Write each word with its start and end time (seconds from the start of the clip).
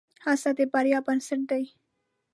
هڅه 0.25 0.49
د 0.57 0.59
بریا 0.73 0.99
بنسټ 1.05 1.41
دی. 1.49 1.63